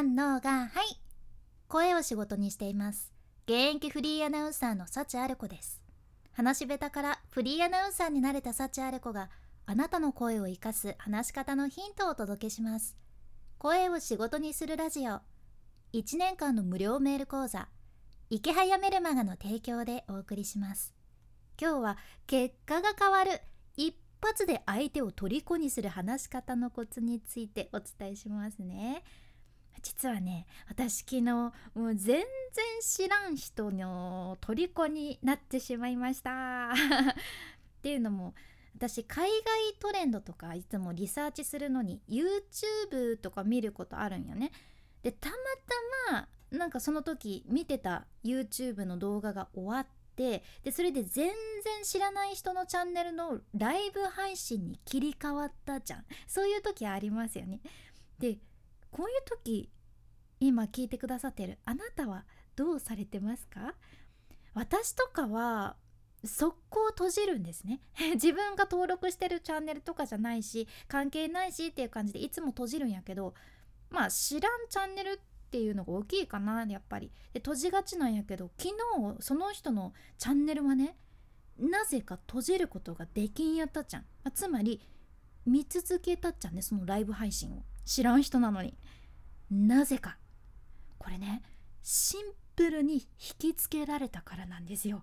[0.00, 0.98] 反応がはい
[1.68, 3.12] 声を仕事にしています。
[3.44, 5.82] 現役フリーアナウンサーの幸あれ子です。
[6.32, 9.28] 話し下手からフリーアナウンサーになれた幸あれ子が
[9.66, 12.96] あなたの声を生かす話し方のヒントをお届けします。
[13.58, 15.20] 声を仕事にするラジオ。
[15.92, 17.68] 1年間の無料メール講座。
[18.30, 20.94] 池早メルマガの提供でお送りします。
[21.60, 23.32] 今日は結果が変わる。
[23.76, 29.02] 一発で相手を虜にする話し方のコツについてお伝えしますね。
[29.82, 32.24] 実はね私昨日もう全然
[32.82, 36.70] 知らん人の虜になってしまいました。
[36.72, 38.34] っていうのも
[38.74, 44.52] 私海外トレンドとかいつもリサーチするのに YouTube とか見ることあるんよね。
[45.02, 45.36] でたま
[46.08, 56.04] たまなんかその時見てた YouTube の動画が終わってでそれで全然知らない人のチャンネルのライブ配信に切り替わったじゃん。
[56.26, 57.60] そういう時ありますよね。
[58.18, 58.38] で
[58.90, 59.70] こういう時
[60.40, 61.58] 今聞いてくださってる。
[61.64, 62.24] あなたは
[62.56, 63.74] どうされてますか？
[64.54, 65.76] 私とかは
[66.24, 67.80] 速攻閉じるんですね。
[68.14, 73.34] 自分が登録してるチャンネルとかじゃないし関係ないしっていう感じでいつも閉じるんやけど
[73.90, 77.12] まあ知らんチャンネルっていうのが大きいかなやっぱり。
[77.32, 78.70] で閉じがちなんやけど昨
[79.16, 80.96] 日その人のチャンネルはね
[81.58, 84.80] なぜか閉じることができんやったじゃん、まあ、つまり
[85.44, 87.62] 見続けたっちゃんねそのライブ配信を。
[87.84, 88.76] 知らん人なのに。
[89.50, 90.16] なぜか。
[91.00, 91.42] これね
[91.82, 92.20] シン
[92.54, 93.00] プルに引
[93.38, 95.02] きつけられたからなんですよ。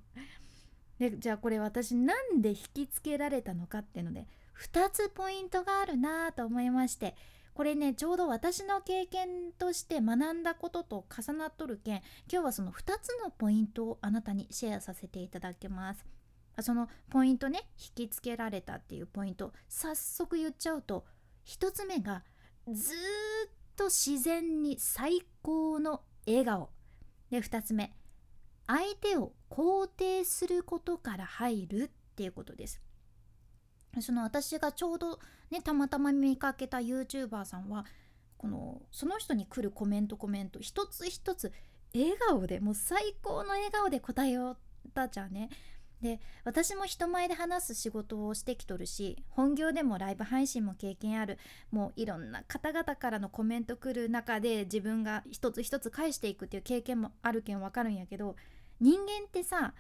[1.00, 4.28] でじゃあこれ私なんで引きつけられたのかっていうので
[4.59, 7.16] 2つポイントがあるなと思いまして
[7.53, 11.98] これねちょうど私の経験として学んだことと重なっとるけん
[12.31, 16.06] 今日はその2つのポイントをあなたにシェアさせていただきます。
[16.59, 21.06] そのポイントね引きつけられたっていうポイント早速言っちゃうと
[21.45, 22.23] 1つ目が
[22.72, 22.98] ずっ
[23.78, 26.70] と自然に最高の笑顔。
[27.30, 27.94] で2つ目。
[28.66, 32.81] 相手を肯定することから入るっていうことです。
[34.02, 35.19] その私がちょうど
[35.50, 37.85] ねたまたま見かけた YouTuber さんは
[38.38, 41.52] このその人に来るコメントコメント一つ一つ
[41.96, 44.57] 笑顔でもう最高の笑顔で答えよ
[44.88, 45.50] ったじゃんね。
[46.02, 51.40] で私も人前で話す仕事をしてきとるし本業でもライブ配信も経験ある
[51.72, 58.35] もういろんな方々からのコメント来る中で自分が一つ一つ返していくっていう経験もあるけんわかるんやけど
[58.80, 59.74] 人間ってさ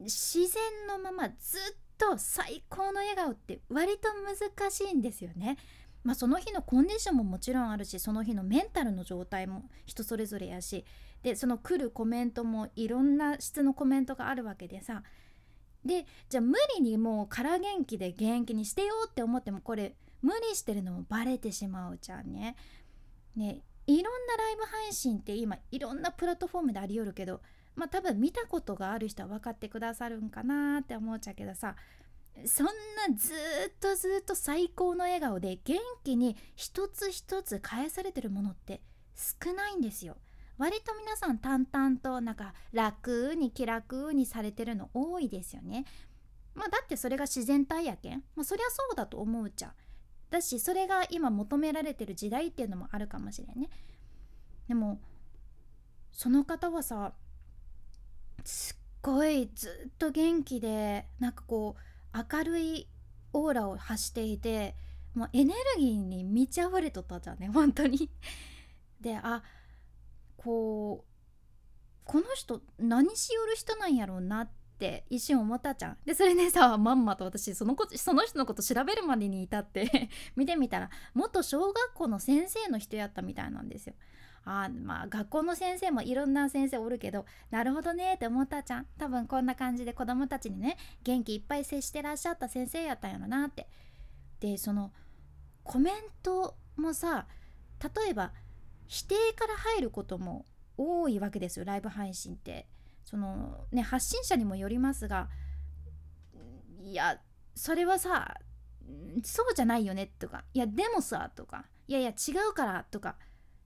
[0.00, 1.60] 自然のままずっ
[1.96, 5.56] と最高の笑顔って割と難しいんですよね。
[6.02, 10.84] まあ、その日のコンディションももちろんあるしその日のメンタルの状態も人それぞれやし
[11.22, 15.02] でその来るコメントもいろんな質のコメントがあるわけでさ
[15.84, 22.56] でじゃあ無理にもう空元気で元気にしてよって思ってもこれ無理してるのもバレてしまうじゃんね。
[23.34, 27.40] ねいろんなライブ配信って今いろんなプラットフォームでありよるけど
[27.74, 31.74] まあ多分見たことがある人は分かってくださるんかなって思っちゃうけどさ
[32.46, 32.72] そんな
[33.16, 38.80] ずっとずっと最高の笑顔で元気に一つ一つ返されてるものって
[39.16, 40.16] 少ないんですよ。
[40.58, 45.84] 割と皆さん淡々となんか楽に気楽にされてるの多いですよね。
[46.54, 49.72] まあだってそれが自然体やけん、まあ、そりゃそうだと思うじゃん。
[50.30, 53.68] だしそれが今求められてる時代っていうのもあるかもしれんね。
[54.68, 55.00] でも
[56.12, 57.12] その方はさ
[58.44, 61.76] すっごいずっと元気でなんかこ
[62.14, 62.88] う明るい
[63.32, 64.74] オーラを発していて
[65.14, 68.10] もうエネルギーに満ち溢れとったじゃんね本当に。
[69.00, 69.42] であ
[70.42, 71.12] こう
[72.04, 75.98] この人何しよる人なんやろうなって一瞬思ったじゃん。
[76.04, 83.94] でそれでさ まんまと私そのこその人のこと調べるまでに至って 見てみたら元小学校の先生の人やったみたいなんですよ。
[84.44, 93.68] あまあ学校の先生もいろんな先生おるけどなるほどねって思ったじゃん多分こんな感じで子供たちにね元気いっぱい接してらっしゃった先生やったんやろなって
[94.40, 94.92] でその
[95.62, 97.28] コメントもさ
[97.80, 98.32] 例えば
[98.92, 100.44] 否定から入ることも
[100.76, 102.66] 多いわけですよライブ配信って。
[103.04, 105.28] そのね発信者にもよりますが
[106.82, 107.18] いや
[107.54, 108.36] それはさ
[109.24, 113.16] そうじゃないよねとかいやでもさとかいやいや違うからとか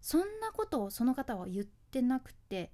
[0.00, 2.70] そんなことをその方は言ってなくて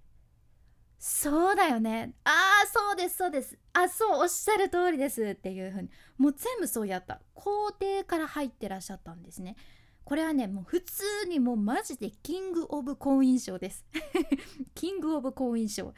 [0.99, 2.15] そうだよね。
[2.23, 2.31] あ
[2.65, 3.59] あそうですそうです。
[3.73, 5.21] あそうおっしゃる通りです。
[5.21, 7.21] っていう風にもう全部そうやった。
[7.35, 9.57] 肯定から入ってらっしゃったんですね。
[10.05, 13.85] これはねもう普通にもうマジでキングオブ好印象です
[14.75, 15.95] キングオブ好印象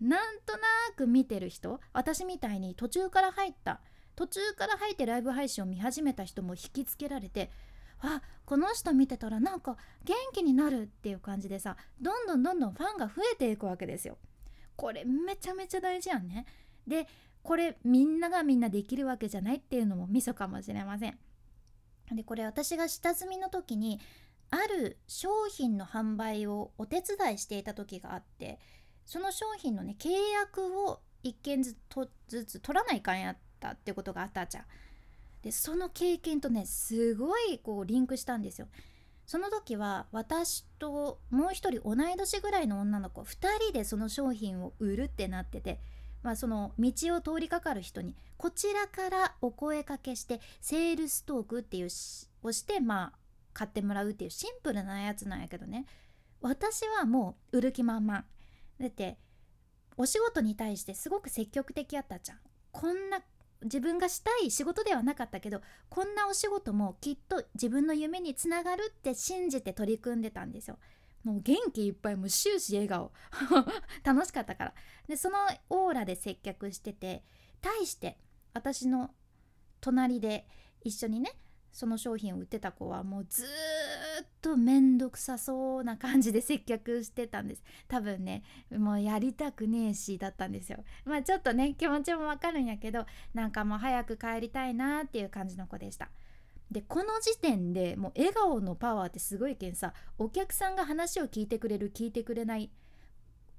[0.00, 0.58] なんとな
[0.96, 3.80] く見てる人私みたいに途中から入った
[4.14, 7.50] 途中から入ってライブ配信を見始めた人も引きつけられて
[8.00, 14.18] あこの人見てたらなんか元気になるっていう感じでさどんどんどんどんファンが増えていくわけですよ。
[14.76, 16.44] これめちゃめちゃ大事やんね。
[16.86, 17.08] で
[17.42, 21.18] これみんながみんなできるわけじゃないっていうのもミソかもしれません。
[22.14, 24.00] でこれ私が下積みの時に
[24.50, 28.58] ある商品の販売をお手伝いしていた時があって
[29.04, 30.10] その商品のね契
[30.40, 31.74] 約を1件ず
[32.28, 34.64] つ取らないかんやったってことがあったじゃん。
[35.42, 38.68] でその経験とねすごいこうリンクしたんですよ。
[39.26, 45.80] その時は私ともう一人同い年ぐらいの女の子2人でその商品を売るってなってて、
[46.26, 51.88] まあ、その道を通りかかる人にこちらからお声かけしてセールストークっていうを
[52.50, 53.18] してまあ
[53.52, 55.86] 買ってもらうっていうシンプルなやつなんやけどね。
[56.40, 58.24] 私はもう売る気満々。
[58.80, 59.18] だって
[59.96, 62.38] お仕事に対してすごく積極的やったじゃん。
[62.72, 63.20] こんな
[63.62, 70.76] 自分がしたい仕事ではなかったけどこんなお仕事もきっと自分の夢につながるって信じて取り組んでたんですよ。
[71.26, 73.10] もう元気いっぱいもう終始笑顔。
[74.04, 74.74] 楽しかったから。
[75.08, 75.38] でその
[75.68, 77.24] オーラで接客してて
[77.60, 78.16] 対して
[78.54, 79.12] 私の
[79.80, 80.46] 隣で
[80.82, 81.32] 一緒にね
[81.72, 87.64] その商品を売ってた子はもうずっと面倒くさそうな感じで接客してたんです。
[87.88, 90.84] 多分ねもうやりたくねえしだったんですよ。
[91.04, 96.08] まあちょっとね気持ちもわかるんやけどなんかもう早く帰りたいなっていう感じの子でした。
[96.70, 102.70] でこの時点でもう笑顔のパワーってすごいけんさお客さんが話を聞いてくれる聞いてくれない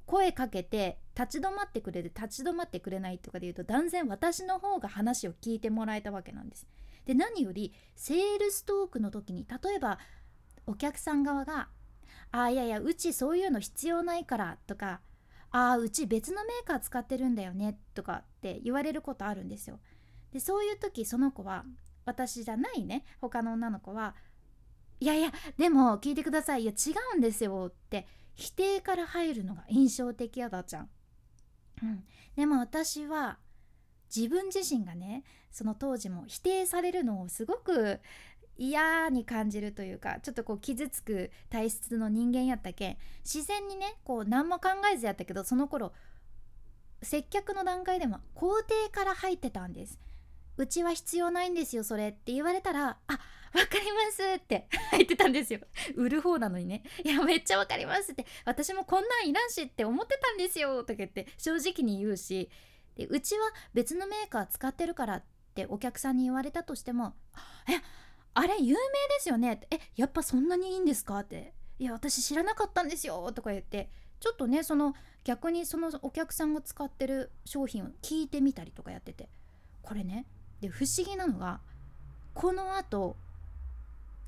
[0.05, 6.67] 声かけて立ち止まってくれる立ち止まってくれないとかで言うと断然私の方が話を聞いてもらえたわけなんです
[7.05, 9.99] で何よりセールストークの時に例えば
[10.65, 11.69] お客さん側が
[12.31, 15.01] 「あいやいやうちそういうの必要ないから」とか
[15.51, 19.79] 「ああうち別のメーカー使ってるんだよね」とかって言われることあるんですよ。
[20.31, 21.65] でそういう時その子は
[22.07, 24.15] 私じゃないね他の女の子は
[24.99, 30.89] 「いやいやでも聞いてくださいいや違うんですよ」って否定から入るのが印象的やだちゃん。
[31.83, 32.03] うん、
[32.35, 33.37] でも私は
[34.15, 37.99] 自分自身がねその当時も否定されるのをすごく
[38.57, 45.93] 嫌に感じるというかちょっとこう傷つく体質の人間やったけん自然にねこう何も考えずやったけどその頃
[47.03, 49.99] 接客の段階でも肯定から入ってたんです
[50.57, 53.19] うちは必要ないんですよそれって言われたらあ
[53.53, 55.61] わかりますって入ってたんですよ。
[55.95, 60.81] 売る方なのにねいやめっちゃわかりますって私もこんなんいらんしって思ってたんですよ。
[60.81, 62.49] とか言って正直に言うし。
[62.95, 65.23] でうちは別のメーカー使ってるからっ
[65.53, 67.13] てお客さんに言われたとしても
[67.69, 67.79] 「え
[68.33, 73.89] あれ有名ですよね」えやっぱそんなにいいんですか?」って「いや私知らなかったんですよ」とか言って。
[74.19, 79.29] ちょっとねその逆にそのお客さんが使ってる商品を聞いてみたりとかやってて。
[79.83, 80.25] これね
[80.61, 81.59] で不思議なのが
[82.33, 83.15] このあと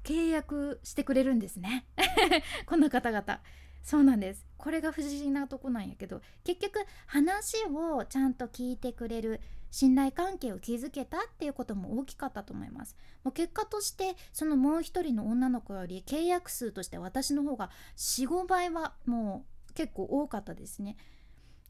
[0.04, 1.86] 契約してくれるんですね。
[2.66, 3.42] この方々。
[3.84, 4.46] そうなんです。
[4.58, 9.40] これが不思議なとこなんやけど結局話をちゃんと聞いてくれる
[9.72, 12.96] 信頼関係を築けたっていうことも大きかったと思います。
[13.24, 20.98] もう結果としてそのもう一人の女の子より契約数として私の方が45倍はもう結構多かったですね。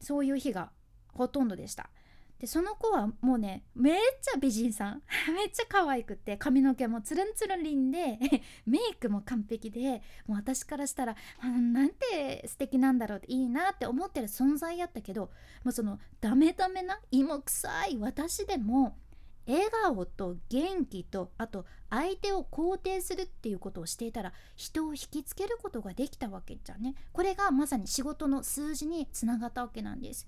[0.00, 0.70] そういう日が
[1.08, 1.90] ほとんどでした。
[2.40, 5.02] でその子はもうねめっちゃ美人さん。
[5.34, 8.18] めっちゃ可愛くて髪の毛もつるんつるりんで
[8.64, 15.30] メイクも完璧でもう私からしたら、なんて素敵なんだろうっていいなって思ってる存在やったけど
[15.64, 18.96] もうそのダメダメな芋臭い私でも
[19.46, 26.94] 笑顔と元気とあと相手を肯定するっていうことをしていたら人を引きつけることができたわけじゃね。
[27.12, 30.26] これがまさに仕事の数字につながったわけなんです。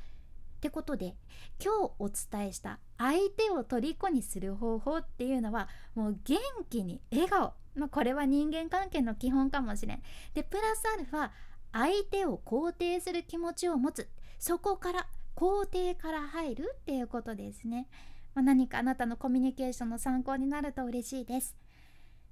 [0.62, 1.16] ってことで
[1.60, 6.38] 今日お伝えした相手を虜にする方法っていうのはもう元
[6.70, 10.02] 気に笑顔、まあ、これは人間関係の基本かもしれん。
[10.34, 11.30] でプラスアルファ
[11.72, 17.88] 相手を肯定する気持ちを持つそこから肯定から入るっていうことですね。
[18.36, 21.56] まあ、何かあなたのコミュニケーションの参考になると嬉しいです。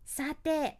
[0.05, 0.79] さて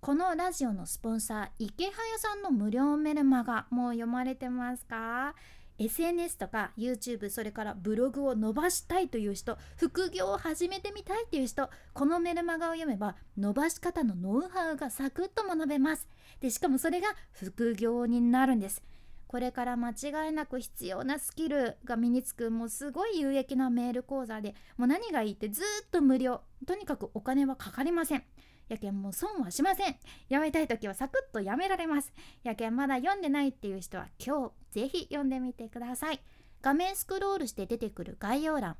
[0.00, 5.34] このラジオのスポンサー池早さんの無料メルマガもう読まれてますか？
[5.78, 16.08] SNS とか YouTube それからブログを伸ばしたいという人副業を始めてみたいという人このメルマガを読めば伸ばし方のノウハウがサクッと学べます。
[16.40, 18.82] でしかもそれが副業になるんです。
[19.26, 26.42] これから間違いなく必要なスキルが身につくもうすごい有益なメール講座でもう何がいいってずっと無料。
[26.66, 28.22] とにかくお金はかかりません。
[28.68, 29.96] やけんもう損はしません。
[30.28, 32.12] やめたい時はサクッとやめられます。
[32.42, 36.20] やけんまだ読んでないっていう人は今日ぜひ読んでみてください。
[36.62, 38.76] 画面スクロールして出てくる概要欄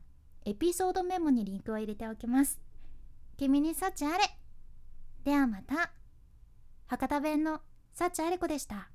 [0.47, 2.61] エピソードメモにリンクを入れておきます。
[3.37, 4.25] 君に幸あれ。
[5.25, 5.93] ではまた。
[6.87, 7.61] 博多弁の
[7.95, 8.91] 幸あれ子でした。